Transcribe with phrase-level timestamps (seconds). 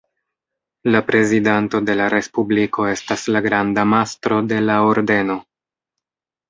[0.95, 5.39] La prezidanto de la Respubliko estas la granda mastro de la Ordeno.